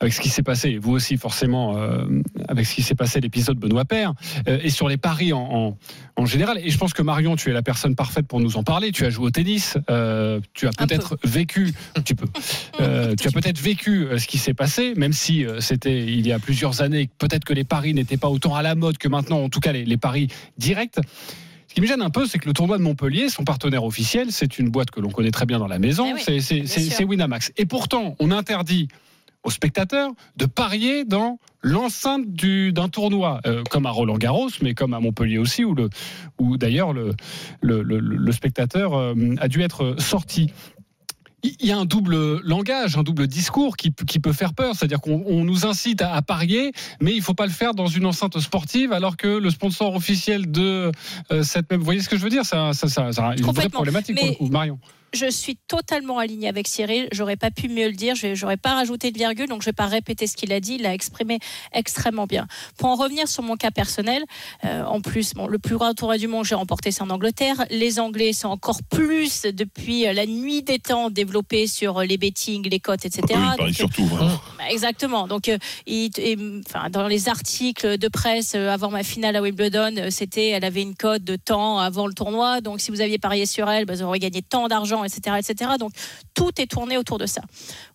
avec 0.00 0.12
ce 0.14 0.20
qui 0.20 0.28
s'est 0.28 0.44
passé, 0.44 0.78
vous 0.78 0.92
aussi 0.92 1.16
forcément, 1.16 1.76
euh, 1.76 2.04
avec 2.46 2.66
ce 2.66 2.74
qui 2.76 2.82
s'est 2.82 2.94
passé 2.94 3.20
l'épisode 3.20 3.58
Benoît 3.58 3.84
Père, 3.84 4.12
euh, 4.46 4.60
et 4.62 4.70
sur 4.70 4.88
les 4.88 4.96
paris 4.96 5.32
en, 5.32 5.40
en, 5.40 5.76
en 6.14 6.24
général. 6.24 6.56
Et 6.62 6.70
je 6.70 6.78
pense 6.78 6.92
que 6.92 7.02
Marion, 7.02 7.34
tu 7.34 7.50
es 7.50 7.52
la 7.52 7.62
personne 7.62 7.96
parfaite 7.96 8.28
pour 8.28 8.38
nous 8.38 8.56
en 8.56 8.62
parler. 8.62 8.92
Tu 8.92 9.04
as 9.04 9.10
joué 9.10 9.26
au 9.26 9.30
tennis, 9.32 9.76
euh, 9.90 10.38
tu 10.54 10.68
as 10.68 10.70
peut-être 10.70 11.18
vécu, 11.24 11.72
tu 12.04 12.14
peux, 12.14 12.28
euh, 12.80 13.16
tu 13.20 13.26
as 13.26 13.32
peut-être 13.32 13.58
vécu 13.58 14.06
ce 14.16 14.26
qui 14.28 14.38
s'est 14.38 14.54
passé, 14.54 14.94
même 14.96 15.12
si 15.12 15.44
c'était 15.58 16.06
il 16.06 16.24
y 16.24 16.30
a 16.30 16.38
plusieurs 16.38 16.80
années. 16.80 17.10
Peut-être 17.18 17.44
que 17.44 17.52
les 17.52 17.64
paris 17.64 17.92
n'étaient 17.92 18.16
pas 18.18 18.28
autant 18.28 18.54
à 18.54 18.62
la 18.62 18.76
mode 18.76 18.98
que 18.98 19.08
maintenant, 19.08 19.42
en 19.42 19.48
tout 19.48 19.58
cas 19.58 19.72
les, 19.72 19.84
les 19.84 19.96
paris 19.96 20.28
directs. 20.58 21.00
Ce 21.78 21.80
qui 21.80 21.86
me 21.86 21.94
gêne 21.94 22.02
un 22.02 22.10
peu, 22.10 22.26
c'est 22.26 22.40
que 22.40 22.46
le 22.48 22.52
tournoi 22.54 22.76
de 22.76 22.82
Montpellier, 22.82 23.28
son 23.28 23.44
partenaire 23.44 23.84
officiel, 23.84 24.32
c'est 24.32 24.58
une 24.58 24.68
boîte 24.68 24.90
que 24.90 24.98
l'on 24.98 25.10
connaît 25.10 25.30
très 25.30 25.46
bien 25.46 25.60
dans 25.60 25.68
la 25.68 25.78
maison, 25.78 26.06
Eh 26.08 26.14
oui, 26.14 26.20
c'est- 26.24 27.04
Winamax. 27.04 27.52
Et 27.56 27.66
pourtant, 27.66 28.16
on 28.18 28.32
interdit 28.32 28.88
aux 29.44 29.50
spectateurs 29.50 30.10
de 30.36 30.46
parier 30.46 31.04
dans 31.04 31.38
l'enceinte 31.62 32.32
du- 32.32 32.72
d'un 32.72 32.88
tournoi, 32.88 33.40
euh, 33.46 33.62
comme 33.70 33.86
à 33.86 33.90
Roland 33.90 34.18
Garros, 34.18 34.48
mais 34.60 34.74
comme 34.74 34.92
à 34.92 34.98
Montpellier 34.98 35.38
aussi, 35.38 35.64
où, 35.64 35.72
le, 35.76 35.88
où 36.40 36.56
d'ailleurs 36.56 36.92
le, 36.92 37.12
le, 37.60 37.82
le- 37.84 38.00
le 38.00 38.32
spectateur 38.32 38.94
euh, 38.94 39.14
a 39.38 39.46
dû 39.46 39.62
être 39.62 39.94
sorti. 40.00 40.50
Il 41.44 41.66
y 41.66 41.70
a 41.70 41.78
un 41.78 41.84
double 41.84 42.40
langage, 42.40 42.96
un 42.96 43.04
double 43.04 43.28
discours 43.28 43.76
qui, 43.76 43.92
qui 43.92 44.18
peut 44.18 44.32
faire 44.32 44.54
peur. 44.54 44.74
C'est-à-dire 44.74 45.00
qu'on 45.00 45.22
on 45.26 45.44
nous 45.44 45.66
incite 45.66 46.02
à, 46.02 46.14
à 46.14 46.20
parier, 46.22 46.72
mais 47.00 47.12
il 47.12 47.18
ne 47.18 47.22
faut 47.22 47.34
pas 47.34 47.46
le 47.46 47.52
faire 47.52 47.74
dans 47.74 47.86
une 47.86 48.06
enceinte 48.06 48.38
sportive, 48.40 48.92
alors 48.92 49.16
que 49.16 49.28
le 49.28 49.50
sponsor 49.50 49.94
officiel 49.94 50.50
de 50.50 50.90
euh, 51.30 51.42
cette 51.44 51.70
même. 51.70 51.78
Vous 51.78 51.84
voyez 51.84 52.00
ce 52.00 52.08
que 52.08 52.16
je 52.16 52.22
veux 52.22 52.30
dire? 52.30 52.44
Ça, 52.44 52.72
ça- 52.72 53.10
une 53.36 53.44
vraie 53.44 53.68
problématique 53.68 54.16
pour 54.16 54.24
Mais- 54.24 54.30
le 54.32 54.36
coup. 54.36 54.48
Marion. 54.48 54.78
Je 55.12 55.30
suis 55.30 55.56
totalement 55.68 56.18
alignée 56.18 56.48
avec 56.48 56.68
Cyril. 56.68 57.08
J'aurais 57.12 57.36
pas 57.36 57.50
pu 57.50 57.68
mieux 57.68 57.86
le 57.88 57.94
dire. 57.94 58.14
Je 58.14 58.34
j'aurais 58.34 58.56
pas 58.56 58.74
rajouté 58.74 59.10
de 59.10 59.18
virgule, 59.18 59.48
donc 59.48 59.62
je 59.62 59.66
vais 59.66 59.72
pas 59.72 59.86
répéter 59.86 60.26
ce 60.26 60.36
qu'il 60.36 60.52
a 60.52 60.60
dit. 60.60 60.74
Il 60.74 60.82
l'a 60.82 60.92
exprimé 60.94 61.38
extrêmement 61.72 62.26
bien. 62.26 62.46
Pour 62.76 62.88
en 62.90 62.94
revenir 62.94 63.26
sur 63.28 63.42
mon 63.42 63.56
cas 63.56 63.70
personnel, 63.70 64.22
euh, 64.64 64.84
en 64.84 65.00
plus, 65.00 65.34
bon, 65.34 65.46
le 65.46 65.58
plus 65.58 65.76
grand 65.76 65.94
tournoi 65.94 66.18
du 66.18 66.26
monde, 66.28 66.44
j'ai 66.44 66.54
remporté, 66.54 66.90
c'est 66.90 67.02
en 67.02 67.10
Angleterre. 67.10 67.64
Les 67.70 67.98
Anglais 68.00 68.32
sont 68.32 68.48
encore 68.48 68.80
plus 68.90 69.42
depuis 69.42 70.06
euh, 70.06 70.12
la 70.12 70.26
nuit 70.26 70.62
des 70.62 70.78
temps 70.78 71.10
développés 71.10 71.66
sur 71.66 71.98
euh, 71.98 72.04
les 72.04 72.18
bettings, 72.18 72.68
les 72.68 72.80
cotes, 72.80 73.04
etc. 73.06 73.22
Eux, 73.30 73.34
ils 73.34 73.38
parient 73.38 73.56
Donc, 73.56 73.68
euh, 73.68 73.72
surtout. 73.72 74.08
hein. 74.20 74.40
bah, 74.58 74.64
Exactement. 74.70 75.26
Donc, 75.26 75.48
euh, 75.48 75.58
il- 75.86 76.10
et, 76.18 76.36
enfin, 76.66 76.90
dans 76.90 77.06
les 77.08 77.28
articles 77.28 77.96
de 77.98 78.08
presse 78.08 78.52
euh, 78.54 78.70
avant 78.70 78.90
ma 78.90 79.02
finale 79.02 79.36
à 79.36 79.42
Wimbledon, 79.42 79.94
euh, 79.96 80.10
c'était, 80.10 80.48
elle 80.48 80.64
avait 80.64 80.82
une 80.82 80.94
cote 80.94 81.24
de 81.24 81.36
temps 81.36 81.78
avant 81.78 82.06
le 82.06 82.12
tournoi. 82.14 82.60
Donc, 82.60 82.80
si 82.80 82.90
vous 82.90 83.00
aviez 83.00 83.18
parié 83.18 83.46
sur 83.46 83.68
elle, 83.70 83.84
bah, 83.84 83.94
vous 83.94 84.02
auriez 84.02 84.20
gagné 84.20 84.42
tant 84.42 84.68
d'argent, 84.68 84.97
etc.. 85.04 85.76
Donc, 85.78 85.92
tout 86.34 86.60
est 86.60 86.66
tourné 86.66 86.96
autour 86.96 87.18
de 87.18 87.26
ça. 87.26 87.42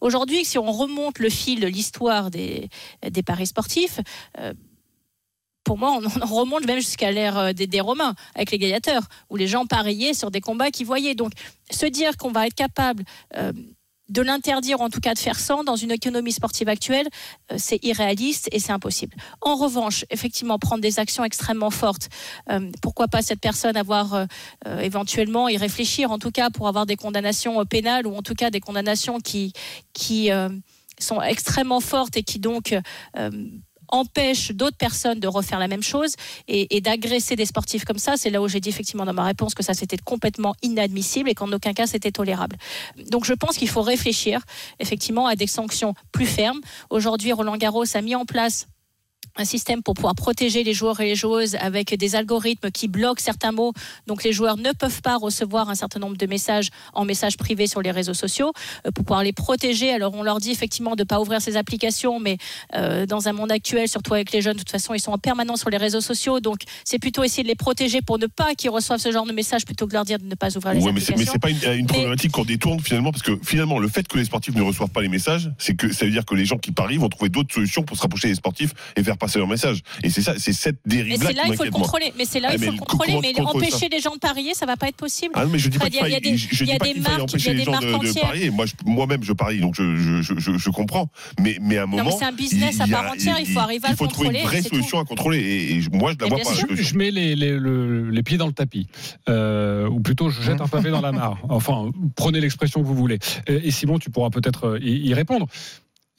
Aujourd'hui, 0.02 0.46
si 0.46 0.58
on 0.58 0.72
remonte 0.72 1.20
le 1.20 1.30
fil 1.30 1.60
de 1.60 1.68
l'histoire 1.68 2.30
des, 2.32 2.70
des 3.10 3.24
paris 3.24 3.48
sportifs. 3.48 4.00
euh, 4.40 4.54
pour 5.64 5.78
moi, 5.78 5.98
on 5.98 6.04
on 6.22 6.36
remonte 6.36 6.66
même 6.66 6.80
jusqu'à 6.80 7.12
l'ère 7.12 7.38
euh, 7.38 7.54
des, 7.54 7.68
des 7.68 7.82
Romains, 7.82 8.16
avec 8.36 8.52
les 8.52 8.58
gladiateurs, 8.58 9.04
où 9.30 9.38
les 9.38 9.48
gens 9.48 9.66
pariaient 9.66 10.14
sur 10.14 10.30
des 10.30 10.42
combats 10.42 10.72
qu'ils 10.72 10.86
voyaient. 10.86 11.16
Donc, 11.16 11.32
se 11.72 11.86
dire 11.86 12.18
qu'on 12.18 12.32
va 12.32 12.48
être 12.48 12.56
capable 12.56 13.04
euh, 13.38 13.54
de 14.10 14.22
l'interdire, 14.22 14.82
en 14.82 14.90
tout 14.90 15.00
cas 15.00 15.14
de 15.14 15.20
faire 15.20 15.40
sans, 15.40 15.64
dans 15.64 15.76
une 15.76 15.92
économie 15.92 16.32
sportive 16.32 16.70
actuelle, 16.70 17.08
euh, 17.52 17.56
c'est 17.58 17.84
irréaliste 17.84 18.50
et 18.52 18.60
c'est 18.60 18.72
impossible. 18.72 19.16
En 19.42 19.56
revanche, 19.56 20.06
effectivement, 20.10 20.60
prendre 20.60 20.82
des 20.82 21.00
actions 21.00 21.24
extrêmement 21.24 21.72
fortes, 21.72 22.10
euh, 22.50 22.70
pourquoi 22.82 23.08
pas 23.08 23.22
cette 23.22 23.40
personne 23.40 23.78
avoir 23.78 24.14
euh, 24.14 24.26
éventuellement 24.80 25.48
y 25.48 25.58
réfléchir, 25.58 26.12
en 26.12 26.20
tout 26.20 26.32
cas 26.32 26.50
pour 26.50 26.68
avoir 26.68 26.86
des 26.86 26.96
condamnations 26.96 27.64
pénales 27.66 28.06
ou 28.08 28.16
en 28.16 28.22
tout 28.22 28.36
cas 28.36 28.50
des 28.50 28.60
condamnations 28.60 29.20
qui, 29.20 29.54
sont 31.00 31.22
extrêmement 31.22 31.82
fortes 31.82 32.16
et 32.16 32.24
qui 32.24 32.40
donc 32.40 32.76
empêchent 33.94 34.52
d'autres 34.52 34.78
personnes 34.78 35.20
de 35.20 35.28
refaire 35.28 35.60
la 35.60 35.68
même 35.68 35.84
chose 35.84 36.16
et, 36.48 36.76
et 36.76 36.82
d'agresser 36.82 37.36
des 37.36 37.46
sportifs 37.46 37.86
comme 37.86 38.00
ça, 38.00 38.18
c'est 38.18 38.32
là 38.32 38.42
où 38.42 38.48
j'ai 38.48 38.60
dit 38.60 38.70
effectivement 38.70 39.06
dans 39.06 39.14
ma 39.14 39.24
réponse 39.24 39.54
que 39.54 39.64
ça 39.64 39.74
c'était 39.74 39.98
complètement 39.98 40.56
inadmissible 40.64 41.30
et 41.30 41.36
qu'en 41.36 41.52
aucun 41.52 41.74
cas 41.74 41.88
c'était 41.88 42.12
tolérable. 42.12 42.58
Donc 43.10 43.24
je 43.24 43.34
pense 43.34 43.56
qu'il 43.58 43.70
faut 43.70 43.84
réfléchir 43.84 44.42
effectivement 44.80 45.28
à 45.28 45.36
des 45.36 45.48
sanctions 45.48 45.94
plus 46.12 46.26
fermes. 46.26 46.60
Aujourd'hui, 46.90 47.32
Roland 47.32 47.58
Garros 47.58 47.86
a 47.94 48.02
mis 48.02 48.16
en 48.16 48.26
place 48.26 48.68
un 49.36 49.46
système 49.46 49.82
pour 49.82 49.96
pouvoir 49.96 50.16
protéger 50.16 50.64
les 50.64 50.74
joueurs 50.74 51.00
et 51.00 51.06
les 51.08 51.16
joueuses 51.16 51.56
avec 51.56 51.94
des 51.98 52.16
algorithmes 52.16 52.70
qui 52.72 52.88
bloquent 52.88 53.22
certains 53.22 53.52
mots. 53.52 53.74
Donc 54.08 54.24
les 54.24 54.32
joueurs 54.32 54.58
ne 54.58 54.72
peuvent 54.72 55.02
pas 55.02 55.18
recevoir 55.18 55.70
un 55.70 55.76
certain 55.76 56.00
nombre 56.00 56.18
de 56.18 56.26
messages 56.28 56.70
en 56.94 57.04
messages 57.06 57.38
privés 57.38 57.68
sur 57.68 57.82
les 57.82 57.92
réseaux 57.92 58.14
sociaux 58.14 58.54
euh, 58.86 58.92
pour 58.92 59.04
pouvoir 59.06 59.24
les 59.24 59.34
protéger. 59.34 59.92
Alors 59.92 60.14
on 60.14 60.24
leur 60.24 60.40
dit 60.40 60.52
effectivement 60.52 60.96
de 60.96 61.02
ne 61.02 61.08
pas 61.08 61.20
ouvrir 61.20 61.42
ces 61.42 61.58
applications, 61.58 62.20
mais 62.20 62.38
euh, 62.76 63.06
dans 63.06 63.28
un 63.28 63.34
monde 63.34 63.52
actuel, 63.52 63.88
surtout 63.88 64.14
avec 64.14 64.32
les 64.32 64.42
jeunes, 64.42 64.54
de 64.54 64.60
toute 64.60 64.70
façon, 64.70 64.94
ils 64.94 65.00
sont 65.00 65.12
en 65.12 65.18
permanence 65.18 65.62
sur 65.62 65.70
les 65.70 65.78
réseaux 65.78 66.02
sociaux. 66.02 66.40
Donc 66.40 66.60
c'est 66.84 67.00
plutôt 67.00 67.24
essayer 67.24 67.44
de 67.44 67.48
les 67.48 67.56
protéger 67.56 68.02
pour 68.02 68.20
ne 68.20 68.28
pas 68.28 68.54
qu'ils 68.56 68.70
reçoivent 68.70 69.00
ce 69.00 69.12
genre 69.12 69.26
de 69.26 69.34
messages 69.34 69.66
plutôt 69.66 69.86
que 69.86 69.92
de 69.92 69.96
leur 69.96 70.06
dire 70.06 70.20
de 70.20 70.26
ne 70.26 70.36
pas 70.36 70.56
ouvrir 70.56 70.74
les 70.74 70.80
Ouais, 70.84 70.92
mais 70.92 71.02
applications. 71.02 71.16
mais 71.18 71.26
c'est 71.26 71.40
pas 71.40 71.50
une, 71.50 71.80
une 71.80 71.88
problématique 71.88 72.32
qu'on 72.32 72.46
détourne 72.46 72.80
finalement, 72.82 73.12
parce 73.12 73.24
que 73.24 73.40
finalement, 73.44 73.80
le 73.80 73.88
fait 73.88 74.08
que 74.08 74.18
les 74.18 74.26
sportifs 74.26 74.54
ne 74.56 74.62
reçoivent 74.62 74.90
pas 74.92 75.02
les 75.02 75.08
messages, 75.10 75.50
c'est 75.58 75.76
que 75.76 75.92
ça 75.92 76.06
veut 76.06 76.12
dire 76.12 76.26
que 76.26 76.36
les 76.36 76.46
gens 76.46 76.58
qui 76.58 76.72
parient 76.72 76.98
vont 76.98 77.10
trouver 77.10 77.30
d'autres 77.30 77.54
solutions 77.54 77.84
pour 77.84 77.98
se 77.98 78.02
rapprocher 78.04 78.28
des 78.28 78.36
sportifs 78.36 78.74
et 78.96 79.04
faire 79.04 79.18
passer 79.26 79.40
leurs 79.40 79.48
messages. 79.48 79.82
Et 80.04 80.10
c'est 80.10 80.22
ça, 80.22 80.34
c'est 80.38 80.54
cette 80.54 80.78
Mais 80.86 80.98
dérive-là 80.98 81.30
c'est 81.30 81.34
là 81.36 81.44
il 81.48 81.56
faut 81.56 81.64
le 81.64 81.72
contrôler. 81.72 82.14
Mais 82.18 82.26
c'est 82.26 82.40
là 82.40 82.50
Ah, 82.52 82.56
il 82.56 82.60
mais 82.60 82.66
faut 82.68 82.72
le 82.74 82.78
le- 82.78 82.86
contrôler. 82.86 83.20
Mais 83.24 83.42
empêcher 83.42 83.90
les 83.90 84.00
gens 84.00 84.14
de 84.14 84.20
parier, 84.20 84.54
ça 84.54 84.66
va 84.66 84.78
pas 84.78 84.88
être 84.88 84.96
possible. 84.96 85.32
Ah 85.36 85.46
non, 85.46 85.52
mais 85.52 85.60
je 85.60 85.70
dis 85.70 85.78
pas 85.78 85.86
qu'il 85.90 85.96
il 85.96 85.98
y 85.98 86.00
a 86.00 86.20
faille, 86.20 86.22
il 86.22 86.42
empêcher 86.42 86.62
il 86.64 86.68
y 86.68 86.72
a 86.72 87.54
les 87.54 87.60
des 87.60 87.66
gens 87.66 87.72
marques 87.72 87.84
de, 88.06 88.20
parier. 88.20 88.50
Moi, 88.50 88.66
je- 88.66 88.74
moi-même, 88.86 89.24
je 89.24 89.34
parie, 89.34 89.60
donc 89.60 89.76
je, 89.76 89.96
je, 89.96 90.22
je, 90.22 90.34
je, 90.40 90.58
je 90.58 90.70
comprends. 90.70 91.10
Mais, 91.40 91.58
mais 91.62 91.78
à 91.78 91.84
un 91.84 91.86
moment, 91.86 92.04
mais 92.06 92.12
c'est 92.18 92.26
un 92.26 92.32
business 92.32 92.80
à 92.80 92.86
il 92.86 92.92
part 92.92 93.12
entière, 93.12 93.38
il 93.40 93.48
faut 93.48 93.60
arriver 93.60 93.86
à 93.86 93.90
il 93.90 93.92
le 93.92 93.98
faut 93.98 94.08
trouver 94.08 94.30
une 94.30 94.34
contrôler, 94.36 94.60
vraie 94.62 94.70
solution 94.70 95.00
à 95.00 95.06
contrôler. 95.06 95.40
Et, 95.40 95.96
moi, 95.96 96.12
je 96.14 96.18
la 96.20 96.26
Mais 96.26 96.30
vois 96.36 96.44
pas. 96.44 96.50
la 96.52 96.56
solution. 96.62 96.84
Je 96.84 96.98
mets 96.98 97.12
les, 97.12 97.36
les, 97.36 97.52
le- 97.58 98.10
les 98.10 98.24
pieds 98.24 98.38
dans 98.38 98.48
le 98.48 98.54
tapis, 98.54 98.88
Euh, 99.30 99.88
ou 99.88 100.00
plutôt 100.00 100.30
je 100.30 100.42
jette 100.42 100.62
un 100.62 100.68
pavé 100.68 100.90
dans 100.92 101.02
la 101.02 101.12
mare. 101.12 101.38
Enfin, 101.50 101.92
prenez 102.16 102.40
l'expression 102.42 102.82
que 102.82 102.86
vous 102.88 102.96
voulez. 102.96 103.20
Et, 103.48 103.72
Simon, 103.72 104.00
tu 104.00 104.10
pourras 104.10 104.30
peut-être 104.30 104.68
euh, 104.76 104.80
y 104.82 105.14
répondre. 105.14 105.48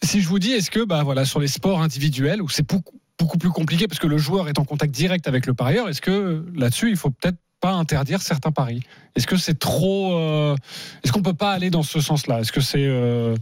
Si 0.02 0.20
je 0.20 0.28
vous 0.28 0.38
dis, 0.38 0.52
est-ce 0.52 0.70
que, 0.70 0.84
bah 0.84 1.02
voilà, 1.02 1.24
sur 1.24 1.40
les 1.40 1.48
sports 1.48 1.80
individuels 1.80 2.42
où 2.42 2.48
c'est 2.48 2.68
beaucoup, 2.68 3.38
plus 3.38 3.50
compliqué 3.50 3.86
parce 3.88 3.98
que 3.98 4.06
le 4.06 4.18
joueur 4.18 4.48
est 4.48 4.58
en 4.58 4.64
contact 4.64 4.94
direct 4.94 5.26
avec 5.28 5.46
le 5.46 5.54
parieur, 5.54 5.88
est-ce 5.88 6.02
que 6.02 6.44
là-dessus 6.54 6.90
il 6.90 6.96
faut 6.96 7.10
peut-être 7.10 7.38
pas 7.60 7.72
interdire 7.72 8.20
certains 8.20 8.52
paris? 8.52 8.82
Est-ce 9.16 9.26
que 9.26 9.36
c'est 9.36 9.58
trop 9.58 10.18
euh, 10.18 10.56
Est-ce 11.02 11.12
qu'on 11.12 11.22
peut 11.22 11.32
pas 11.32 11.52
aller 11.52 11.70
dans 11.70 11.82
ce 11.82 12.00
sens-là? 12.00 12.40
Est-ce 12.40 12.52
que 12.52 12.60
c'est 12.60 12.84
euh, 12.86 13.34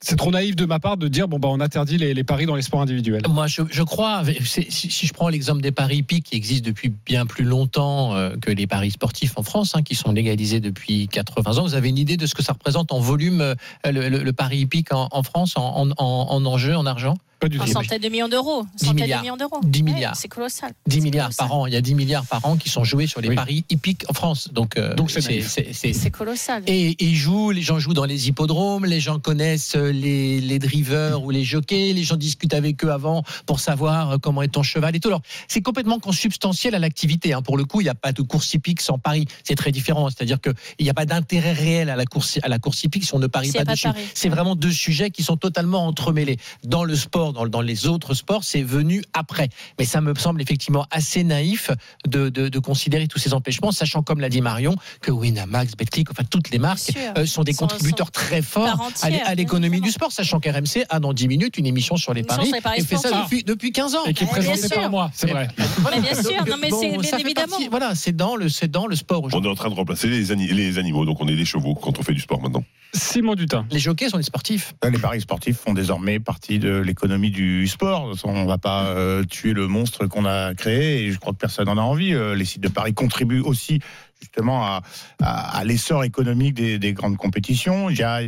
c'est 0.00 0.16
trop 0.16 0.30
naïf 0.30 0.54
de 0.56 0.64
ma 0.64 0.78
part 0.78 0.96
de 0.96 1.08
dire 1.08 1.26
bon 1.28 1.38
bah 1.38 1.48
on 1.50 1.60
interdit 1.60 1.98
les, 1.98 2.22
paris 2.24 2.46
dans 2.46 2.54
les 2.54 2.62
sports 2.62 2.80
individuels. 2.80 3.22
Moi, 3.28 3.46
je, 3.48 3.82
crois, 3.82 4.22
si, 4.44 5.06
je 5.06 5.12
prends 5.12 5.28
l'exemple 5.28 5.60
des 5.60 5.72
paris 5.72 5.98
hippiques 5.98 6.26
qui 6.26 6.36
existent 6.36 6.66
depuis 6.68 6.92
bien 7.04 7.26
plus 7.26 7.44
longtemps 7.44 8.14
euh, 8.14 8.36
que 8.40 8.50
les 8.50 8.66
paris 8.66 8.90
sportifs 8.92 9.32
en 9.36 9.42
France, 9.42 9.74
hein, 9.74 9.82
qui 9.82 9.94
sont 9.96 10.12
légalisés 10.12 10.60
depuis 10.60 11.08
80 11.08 11.58
ans, 11.58 11.62
vous 11.62 11.74
avez 11.74 11.88
une 11.88 11.98
idée 11.98 12.16
de 12.16 12.26
ce 12.26 12.34
que 12.34 12.42
ça 12.42 12.52
représente 12.52 12.92
en 12.92 13.00
volume 13.00 13.40
euh, 13.40 13.54
le, 13.84 14.08
le- 14.08 14.22
le 14.22 14.32
pari 14.32 14.58
hippique 14.60 14.92
en, 14.92 15.08
France, 15.22 15.54
en, 15.56 15.88
en, 15.88 15.90
en- 15.98 16.44
en 16.76 16.86
argent? 16.86 17.16
Pas 17.40 17.48
du 17.48 17.58
En 17.60 17.64
tout. 17.64 17.70
centaines 17.72 18.02
de 18.02 18.08
millions 18.08 18.28
d'euros. 18.28 18.64
10 18.76 18.86
Centaines 18.86 19.02
milliards. 19.04 19.18
de 19.20 19.22
millions 19.24 19.36
d'euros. 19.36 19.60
10 19.62 19.82
Ouais, 19.82 19.92
milliards. 19.92 20.16
C'est 20.16 20.26
colossal. 20.28 20.72
10 20.88 20.96
C'est 20.96 21.00
milliards 21.02 21.26
colossal. 21.28 21.46
par 21.48 21.56
an. 21.56 21.66
Il 21.66 21.72
y 21.72 21.76
a 21.76 21.80
10 21.80 21.94
milliards 21.94 22.26
par 22.26 22.44
an 22.44 22.56
qui 22.56 22.68
sont 22.68 22.82
joués 22.84 23.06
sur 23.06 23.20
les 23.20 23.28
Oui. 23.28 23.34
paris 23.36 23.64
hippiques 23.70 24.04
en 24.08 24.12
France. 24.12 24.48
Donc, 24.52 24.76
euh, 24.76 24.94
Donc 24.96 25.10
c'est 25.12 25.20
c'est 25.20 25.28
naïf. 25.30 25.48
c'est- 25.48 25.72
c'est- 25.72 25.92
C'est 25.92 26.10
colossal. 26.10 26.62
Et 26.66 26.90
et 26.90 27.04
ils 27.04 27.14
jouent, 27.16 27.50
les 27.50 27.62
gens 27.62 27.78
jouent 27.78 27.94
dans 27.94 28.04
les 28.06 28.28
hippodromes, 28.28 28.84
les 28.86 28.98
gens 29.00 29.18
connaissent 29.20 29.76
euh, 29.76 29.92
les, 29.92 30.40
les 30.40 30.58
drivers 30.58 31.22
ou 31.22 31.30
les 31.30 31.44
jockeys, 31.44 31.92
les 31.92 32.02
gens 32.02 32.16
discutent 32.16 32.54
avec 32.54 32.84
eux 32.84 32.90
avant 32.92 33.22
pour 33.46 33.60
savoir 33.60 34.10
euh, 34.12 34.18
comment 34.18 34.42
est 34.42 34.48
ton 34.48 34.62
cheval 34.64 34.96
et 34.96 35.00
tout. 35.00 35.08
Alors, 35.08 35.22
c'est 35.46 35.62
complètement 35.62 35.98
consubstantiel 36.00 36.74
à 36.74 36.78
l'activité. 36.80 37.32
hein. 37.34 37.42
Pour 37.42 37.56
le 37.56 37.64
coup, 37.64 37.80
il 37.80 37.84
n'y 37.84 37.90
a 37.90 37.94
pas 37.94 38.12
de 38.12 38.22
course 38.22 38.52
hippique 38.54 38.80
sans 38.80 38.98
pari. 38.98 39.26
C'est 39.44 39.54
très 39.54 39.70
différent. 39.70 40.08
C'est-à-dire 40.10 40.40
qu'il 40.40 40.54
n'y 40.80 40.90
a 40.90 40.94
pas 40.94 41.06
d'intérêt 41.06 41.52
réel 41.52 41.88
à 41.90 41.96
la 41.96 42.04
course, 42.04 42.38
à 42.42 42.48
la 42.48 42.58
course 42.58 42.82
hippique 42.82 43.04
si 43.04 43.14
on 43.14 43.18
ne 43.20 43.26
parie 43.28 43.52
pas 43.52 43.58
pas 43.60 43.64
de 43.66 43.70
dessus. 43.72 43.88
C'est 44.14 44.28
vraiment 44.28 44.56
deux 44.56 44.72
sujets 44.72 45.10
qui 45.10 45.22
sont 45.22 45.36
totalement 45.36 45.86
entremêlés. 45.86 46.38
Dans 46.64 46.82
le 46.84 46.96
sport, 46.96 47.27
dans, 47.32 47.46
dans 47.46 47.60
les 47.60 47.86
autres 47.86 48.14
sports, 48.14 48.44
c'est 48.44 48.62
venu 48.62 49.02
après. 49.12 49.48
Mais 49.78 49.84
ça 49.84 50.00
me 50.00 50.14
semble 50.14 50.40
effectivement 50.42 50.86
assez 50.90 51.24
naïf 51.24 51.70
de, 52.06 52.28
de- 52.28 52.48
de 52.48 52.58
considérer 52.58 53.06
tous 53.08 53.18
ces 53.18 53.34
empêchements, 53.34 53.72
sachant, 53.72 54.02
comme 54.02 54.20
l'a 54.20 54.28
dit 54.28 54.40
Marion, 54.40 54.76
que 55.00 55.10
Winamax, 55.10 55.76
Betclic, 55.76 56.10
enfin 56.10 56.24
toutes 56.28 56.50
les 56.50 56.58
marques 56.58 56.92
euh, 57.16 57.26
sont 57.26 57.42
des 57.44 57.52
Sont- 57.52 57.66
contributeurs 57.66 58.10
très 58.10 58.42
forts 58.42 58.66
à 59.02 59.10
l'é- 59.10 59.16
entière, 59.16 59.28
à 59.28 59.34
l'économie 59.34 59.80
du 59.80 59.90
sport, 59.90 60.12
sachant 60.12 60.40
qu'RMC 60.40 60.84
a 60.90 61.00
dans 61.00 61.12
10 61.12 61.28
minutes 61.28 61.58
une 61.58 61.66
émission 61.66 61.96
sur 61.96 62.14
les 62.14 62.22
paris 62.22 62.46
sur 62.46 62.54
les 62.54 62.60
paris 62.60 62.80
et 62.80 62.84
fait 62.84 62.96
ça 62.96 63.22
depuis, 63.22 63.44
depuis 63.44 63.72
15 63.72 63.94
ans. 63.94 64.04
Et 64.06 64.14
qui 64.14 64.24
est 64.24 64.26
Bien 64.26 64.34
présenté 64.34 64.68
sûr. 64.68 64.76
par 64.80 64.90
moi, 64.90 65.10
c'est 65.14 65.30
vrai. 65.30 65.48
Mais 65.92 66.00
bien 66.00 66.14
sûr, 66.14 66.30
non, 66.46 66.56
mais 66.60 66.70
c'est 66.70 66.96
bien 66.98 67.18
évidemment. 67.18 67.48
partie- 67.48 67.68
voilà, 67.68 67.94
c'est 67.94 68.14
dans 68.14 68.36
le, 68.36 68.48
c'est 68.48 68.70
dans 68.70 68.86
le 68.86 68.96
sport 68.96 69.22
On 69.22 69.26
aujourd'hui. 69.26 69.48
est 69.48 69.52
en 69.52 69.56
train 69.56 69.70
de 69.70 69.74
remplacer 69.74 70.08
les, 70.08 70.32
ani- 70.32 70.48
les 70.48 70.78
animaux, 70.78 71.04
donc 71.04 71.20
on 71.20 71.28
est 71.28 71.36
des 71.36 71.44
chevaux 71.44 71.74
quand 71.74 71.98
on 71.98 72.02
fait 72.02 72.14
du 72.14 72.20
sport 72.20 72.40
maintenant. 72.40 72.64
Simon 72.94 73.34
Dutin. 73.34 73.66
Les 73.70 73.78
jockeys 73.80 74.08
sont 74.08 74.16
des 74.16 74.22
sportifs. 74.22 74.74
Les 74.90 74.98
paris 74.98 75.20
sportifs 75.20 75.58
font 75.58 75.74
désormais 75.74 76.20
partie 76.20 76.58
de 76.58 76.78
l'économie 76.78 77.17
du 77.26 77.66
sport. 77.66 78.14
On 78.24 78.46
va 78.46 78.58
pas 78.58 78.86
euh, 78.86 79.24
tuer 79.24 79.52
le 79.52 79.66
monstre 79.66 80.06
qu'on 80.06 80.24
a 80.24 80.54
créé 80.54 81.04
et 81.04 81.12
je 81.12 81.18
crois 81.18 81.32
que 81.32 81.38
personne 81.38 81.66
n'en 81.66 81.76
a 81.76 81.82
envie. 81.82 82.14
Euh, 82.14 82.34
Les 82.34 82.44
sites 82.44 82.62
de 82.62 82.68
paris 82.68 82.94
contribuent 82.94 83.40
aussi 83.40 83.80
justement 84.20 84.80
à, 85.20 85.64
l'essor 85.64 86.04
économique 86.04 86.54
des, 86.54 86.78
des 86.78 86.92
grandes 86.92 87.16
compétitions. 87.16 87.90
Il 87.90 87.98
y 87.98 88.02
a, 88.02 88.20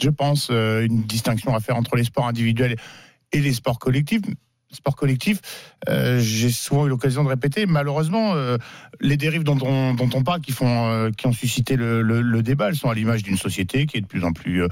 je 0.00 0.10
pense, 0.10 0.48
euh, 0.50 0.86
une 0.86 1.02
distinction 1.02 1.54
à 1.54 1.60
faire 1.60 1.76
entre 1.76 1.96
les 1.96 2.04
sports 2.04 2.26
individuels 2.26 2.76
et 3.32 3.40
les 3.40 3.52
sports 3.52 3.78
collectifs. 3.78 4.22
Sport 4.70 4.96
collectif, 4.96 5.40
euh, 5.88 6.20
j'ai 6.20 6.50
souvent 6.50 6.86
eu 6.86 6.90
l'occasion 6.90 7.24
de 7.24 7.28
répéter, 7.30 7.64
malheureusement, 7.64 8.34
les 9.00 9.16
dérives 9.16 9.42
dont 9.42 9.56
on, 9.62 10.22
parle, 10.22 10.42
qui, 10.42 10.52
font, 10.52 11.10
qui 11.16 11.26
ont 11.26 11.32
suscité 11.32 11.74
le, 11.76 12.02
le- 12.02 12.42
débat, 12.42 12.68
elles 12.68 12.76
sont 12.76 12.90
à 12.90 12.94
l'image 12.94 13.22
d'une 13.22 13.38
société 13.38 13.86
qui 13.86 13.96
est 13.96 14.02
de 14.02 14.06
plus 14.06 14.24
en 14.24 14.32
plus 14.32 14.62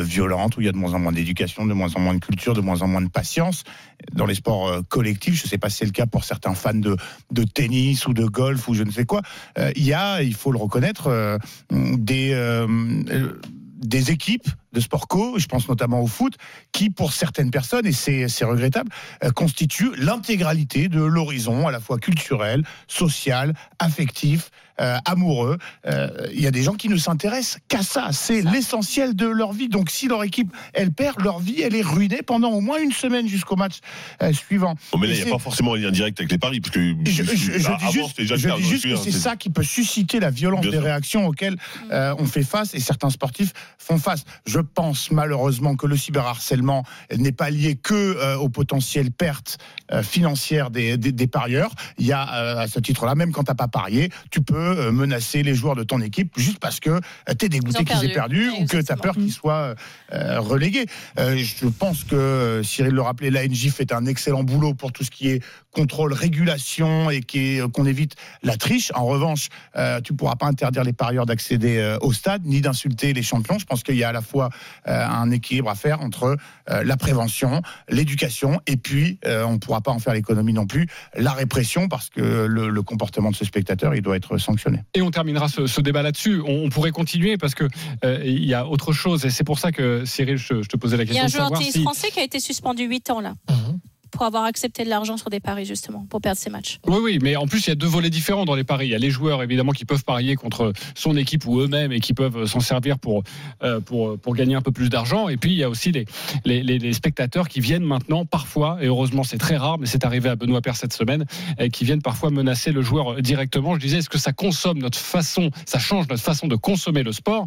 violente, 0.00 0.56
où 0.56 0.60
il 0.60 0.66
y 0.66 0.68
a 0.68 0.72
de 0.72 0.76
moins 0.76 0.94
en 0.94 0.98
moins 0.98 1.12
d'éducation, 1.12 1.66
de 1.66 1.74
moins 1.74 1.94
en 1.94 2.00
moins 2.00 2.14
de 2.14 2.20
culture, 2.20 2.54
de 2.54 2.60
moins 2.60 2.82
en 2.82 2.88
moins 2.88 3.02
de 3.02 3.08
patience. 3.08 3.64
Dans 4.12 4.26
les 4.26 4.34
sports 4.34 4.68
euh, 4.68 4.82
collectifs, 4.88 5.34
je 5.34 5.44
ne 5.44 5.48
sais 5.48 5.58
pas 5.58 5.70
si 5.70 5.78
c'est 5.78 5.84
le 5.84 5.92
cas 5.92 6.06
pour 6.06 6.24
certains 6.24 6.54
fans 6.54 6.74
de, 6.74 6.96
de 7.30 7.44
tennis 7.44 8.06
ou 8.06 8.14
de 8.14 8.24
golf 8.24 8.68
ou 8.68 8.74
je 8.74 8.82
ne 8.82 8.90
sais 8.90 9.04
quoi, 9.04 9.22
euh, 9.58 9.70
il 9.76 9.84
y 9.84 9.92
a, 9.92 10.22
il 10.22 10.34
faut 10.34 10.52
le 10.52 10.58
reconnaître, 10.58 11.06
euh, 11.08 11.38
des, 11.70 12.32
euh, 12.32 12.66
euh, 13.10 13.40
des 13.78 14.10
équipes 14.10 14.48
de 14.72 14.80
sport 14.80 15.08
co, 15.08 15.38
je 15.38 15.46
pense 15.46 15.68
notamment 15.68 16.00
au 16.00 16.06
foot, 16.06 16.34
qui 16.72 16.90
pour 16.90 17.12
certaines 17.12 17.50
personnes, 17.50 17.86
et 17.86 17.92
c'est 17.92 18.44
regrettable, 18.44 18.90
euh, 19.24 19.30
constituent 19.30 19.92
l'intégralité 19.96 20.88
de 20.88 21.02
l'horizon 21.02 21.66
à 21.68 21.70
la 21.72 21.80
fois 21.80 21.98
culturel, 21.98 22.64
social, 22.88 23.54
affectif, 23.78 24.50
euh, 24.80 24.96
amoureux. 25.04 25.58
Euh, 25.86 26.08
Il 26.32 26.40
y 26.40 26.46
a 26.46 26.50
des 26.50 26.62
gens 26.62 26.72
qui 26.74 26.88
ne 26.88 26.96
s'intéressent 26.96 27.58
qu'à 27.68 27.82
ça. 27.82 28.08
C'est 28.12 28.40
l'essentiel 28.40 29.14
de 29.14 29.26
leur 29.26 29.52
vie. 29.52 29.68
Donc 29.68 29.90
si 29.90 30.08
leur 30.08 30.24
équipe, 30.24 30.50
elle 30.72 30.90
perd, 30.92 31.20
leur 31.22 31.40
vie, 31.40 31.60
elle 31.60 31.74
est 31.74 31.82
ruinée 31.82 32.22
pendant 32.22 32.50
au 32.50 32.60
moins 32.62 32.78
une 32.78 32.90
semaine 32.92 33.28
jusqu'au 33.28 33.54
match 33.56 33.74
euh, 34.22 34.32
suivant. 34.32 34.74
Bon, 34.90 34.98
mais 34.98 35.06
là, 35.08 35.14
il 35.14 35.22
n'y 35.24 35.28
a 35.30 35.32
pas 35.34 35.38
forcément 35.38 35.74
un 35.74 35.76
lien 35.78 35.90
direct 35.90 36.18
avec 36.18 36.32
les 36.32 36.38
paris, 36.38 36.60
parce 36.60 36.74
que 36.74 36.94
je, 37.04 37.22
je- 37.22 37.58
je 37.58 37.68
bah, 37.68 37.78
dis 37.86 37.92
juste, 37.92 38.08
c'était 38.08 38.22
déjà 38.22 38.36
je 38.36 38.48
le 38.48 38.54
cas, 38.54 38.60
dis 38.60 38.68
juste 38.68 38.84
que 38.84 38.96
c'est 38.96 39.12
ça 39.12 39.36
qui 39.36 39.50
peut 39.50 39.62
susciter 39.62 40.18
la 40.20 40.30
violence 40.30 40.62
Bien 40.62 40.70
des 40.70 40.76
sûr. 40.78 40.84
réactions 40.84 41.26
auxquelles 41.26 41.56
euh, 41.90 42.14
on 42.18 42.24
fait 42.24 42.42
face 42.44 42.74
et 42.74 42.80
certains 42.80 43.10
sportifs 43.10 43.52
font 43.78 43.98
face. 43.98 44.24
Je 44.46 44.58
pense 44.62 45.10
malheureusement 45.10 45.76
que 45.76 45.86
le 45.86 45.96
cyberharcèlement 45.96 46.84
n'est 47.16 47.32
pas 47.32 47.50
lié 47.50 47.76
que 47.76 47.94
euh, 47.94 48.36
aux 48.36 48.48
potentielles 48.48 49.10
pertes 49.10 49.58
euh, 49.92 50.02
financières 50.02 50.70
des, 50.70 50.96
des, 50.96 51.12
des 51.12 51.26
parieurs. 51.26 51.70
Il 51.98 52.06
y 52.06 52.12
a 52.12 52.34
euh, 52.34 52.58
à 52.60 52.66
ce 52.68 52.80
titre-là, 52.80 53.14
même 53.14 53.32
quand 53.32 53.44
tu 53.44 53.50
n'as 53.50 53.56
pas 53.56 53.68
parié, 53.68 54.10
tu 54.30 54.40
peux 54.40 54.90
menacer 54.90 55.42
les 55.42 55.54
joueurs 55.54 55.76
de 55.76 55.82
ton 55.82 56.00
équipe 56.00 56.32
juste 56.36 56.58
parce 56.58 56.80
que 56.80 57.00
tu 57.38 57.46
es 57.46 57.48
dégoûté 57.48 57.84
qu'ils 57.84 58.04
aient 58.04 58.12
perdu 58.12 58.50
ou 58.50 58.66
que 58.66 58.78
tu 58.78 58.92
as 58.92 58.96
peur 58.96 59.14
qu'ils 59.14 59.32
soient 59.32 59.74
euh, 60.12 60.40
relégués. 60.40 60.86
Je 61.16 61.66
pense 61.66 62.04
que 62.04 62.60
Cyril 62.64 62.92
le 62.92 63.02
rappelait, 63.02 63.30
l'ANJ 63.30 63.70
fait 63.70 63.92
un 63.92 64.06
excellent 64.06 64.44
boulot 64.44 64.74
pour 64.74 64.92
tout 64.92 65.04
ce 65.04 65.10
qui 65.10 65.28
est 65.28 65.42
contrôle, 65.72 66.12
régulation 66.12 67.10
et 67.10 67.22
est- 67.34 67.72
qu'on 67.72 67.86
évite 67.86 68.14
la 68.42 68.56
triche. 68.56 68.92
En 68.94 69.06
revanche, 69.06 69.48
euh, 69.76 70.00
tu 70.00 70.14
pourras 70.14 70.36
pas 70.36 70.46
interdire 70.46 70.84
les 70.84 70.92
parieurs 70.92 71.26
d'accéder 71.26 71.78
euh, 71.78 71.96
au 72.02 72.12
stade 72.12 72.42
ni 72.44 72.60
d'insulter 72.60 73.12
les 73.12 73.22
champions. 73.22 73.58
Je 73.58 73.64
pense 73.64 73.82
qu'il 73.82 73.96
y 73.96 74.04
a 74.04 74.10
à 74.10 74.12
la 74.12 74.20
fois 74.22 74.50
euh, 74.86 75.06
un 75.06 75.30
équilibre 75.30 75.70
à 75.70 75.74
faire 75.74 76.00
entre 76.02 76.36
euh, 76.70 76.84
la 76.84 76.96
prévention, 76.96 77.62
l'éducation 77.88 78.60
et 78.66 78.76
puis 78.76 79.18
euh, 79.26 79.44
on 79.44 79.52
ne 79.54 79.58
pourra 79.58 79.80
pas 79.80 79.90
en 79.92 79.98
faire 79.98 80.14
l'économie 80.14 80.52
non 80.52 80.66
plus, 80.66 80.86
la 81.16 81.32
répression 81.32 81.88
parce 81.88 82.10
que 82.10 82.20
le, 82.20 82.68
le 82.68 82.82
comportement 82.82 83.30
de 83.30 83.36
ce 83.36 83.44
spectateur 83.44 83.94
il 83.94 84.02
doit 84.02 84.16
être 84.16 84.36
sanctionné. 84.38 84.80
Et 84.94 85.02
on 85.02 85.10
terminera 85.10 85.48
ce, 85.48 85.66
ce 85.66 85.80
débat 85.80 86.02
là-dessus. 86.02 86.40
On, 86.46 86.64
on 86.64 86.68
pourrait 86.68 86.90
continuer 86.92 87.36
parce 87.38 87.54
que 87.54 87.64
euh, 88.04 88.20
il 88.24 88.44
y 88.44 88.54
a 88.54 88.66
autre 88.66 88.92
chose 88.92 89.24
et 89.24 89.30
c'est 89.30 89.44
pour 89.44 89.58
ça 89.58 89.72
que 89.72 90.04
Cyril, 90.04 90.36
je, 90.36 90.62
je 90.62 90.68
te 90.68 90.76
posais 90.76 90.96
la 90.96 91.04
Il 91.04 91.12
y 91.14 91.18
a 91.18 91.22
question 91.22 91.40
un 91.44 91.46
joueur 91.48 91.50
de 91.52 91.56
tennis 91.58 91.72
si. 91.72 91.82
français 91.82 92.08
qui 92.10 92.20
a 92.20 92.24
été 92.24 92.40
suspendu 92.40 92.84
8 92.84 93.10
ans 93.10 93.20
là. 93.20 93.34
Mhm. 93.50 93.78
Pour 94.12 94.22
avoir 94.22 94.44
accepté 94.44 94.84
de 94.84 94.88
l'argent 94.88 95.16
sur 95.16 95.30
des 95.30 95.40
paris, 95.40 95.64
justement, 95.64 96.06
pour 96.08 96.20
perdre 96.20 96.38
ses 96.38 96.50
matchs. 96.50 96.78
Oui, 96.86 96.98
oui, 97.02 97.18
mais 97.22 97.36
en 97.36 97.46
plus, 97.46 97.66
il 97.66 97.70
y 97.70 97.72
a 97.72 97.74
deux 97.74 97.86
volets 97.86 98.10
différents 98.10 98.44
dans 98.44 98.54
les 98.54 98.64
paris. 98.64 98.86
Il 98.86 98.90
y 98.90 98.94
a 98.94 98.98
les 98.98 99.10
joueurs, 99.10 99.42
évidemment, 99.42 99.72
qui 99.72 99.84
peuvent 99.84 100.04
parier 100.04 100.36
contre 100.36 100.72
son 100.94 101.16
équipe 101.16 101.46
ou 101.46 101.60
eux-mêmes 101.60 101.92
et 101.92 102.00
qui 102.00 102.14
peuvent 102.14 102.46
s'en 102.46 102.60
servir 102.60 102.98
pour, 102.98 103.24
euh, 103.62 103.80
pour, 103.80 104.18
pour 104.18 104.34
gagner 104.34 104.54
un 104.54 104.60
peu 104.60 104.70
plus 104.70 104.90
d'argent. 104.90 105.28
Et 105.28 105.36
puis, 105.36 105.52
il 105.52 105.56
y 105.56 105.64
a 105.64 105.70
aussi 105.70 105.92
les, 105.92 106.04
les, 106.44 106.92
spectateurs 106.92 107.48
qui 107.48 107.60
viennent 107.60 107.84
maintenant, 107.84 108.24
parfois, 108.24 108.78
et 108.80 108.86
heureusement, 108.86 109.24
c'est 109.24 109.38
très 109.38 109.56
rare, 109.56 109.78
mais 109.78 109.86
c'est 109.86 110.04
arrivé 110.04 110.28
à 110.28 110.36
Benoît 110.36 110.60
Père 110.60 110.76
cette 110.76 110.92
semaine, 110.92 111.24
euh, 111.60 111.68
qui 111.68 111.84
viennent 111.84 112.02
parfois 112.02 112.30
menacer 112.30 112.72
le 112.72 112.82
joueur 112.82 113.20
directement. 113.22 113.74
Je 113.74 113.80
disais, 113.80 113.98
est-ce 113.98 114.10
que 114.10 114.18
ça 114.18 114.32
consomme 114.32 114.78
notre 114.78 114.98
façon, 114.98 115.50
ça 115.66 115.78
change 115.78 116.08
notre 116.08 116.22
façon 116.22 116.46
de 116.46 116.56
consommer 116.56 117.02
le 117.02 117.12
sport? 117.12 117.46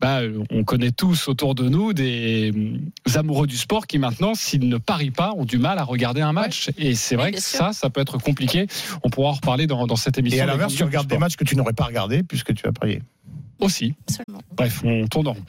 Bah, 0.00 0.20
on 0.50 0.64
connaît 0.64 0.92
tous 0.92 1.28
autour 1.28 1.54
de 1.54 1.68
nous 1.68 1.92
des 1.92 2.52
euh, 2.52 3.18
amoureux 3.18 3.46
du 3.46 3.56
sport 3.56 3.86
qui 3.86 3.98
maintenant, 3.98 4.34
s'ils 4.34 4.68
ne 4.68 4.78
parient 4.78 5.10
pas, 5.10 5.32
ont 5.36 5.44
du 5.44 5.58
mal 5.58 5.78
à 5.78 5.84
regarder 5.84 6.22
un 6.22 6.32
match. 6.32 6.70
Et 6.78 6.94
c'est 6.94 7.16
vrai 7.16 7.32
que 7.32 7.40
sûr. 7.40 7.58
ça, 7.58 7.72
ça 7.72 7.90
peut 7.90 8.00
être 8.00 8.18
compliqué. 8.18 8.66
On 9.02 9.10
pourra 9.10 9.30
en 9.30 9.32
reparler 9.32 9.66
dans, 9.66 9.86
dans 9.86 9.96
cette 9.96 10.16
émission. 10.16 10.38
Et 10.38 10.42
à 10.42 10.46
l'inverse, 10.46 10.74
tu 10.74 10.84
regardes 10.84 11.08
des 11.08 11.18
matchs 11.18 11.36
que 11.36 11.44
tu 11.44 11.56
n'aurais 11.56 11.74
pas 11.74 11.84
regardé 11.84 12.22
puisque 12.22 12.54
tu 12.54 12.66
as 12.66 12.72
parié. 12.72 13.02
Aussi. 13.60 13.94
Absolument. 14.08 14.42
Bref, 14.56 14.80
on 14.84 15.06
tourne 15.06 15.28
en 15.28 15.32
rond. 15.34 15.44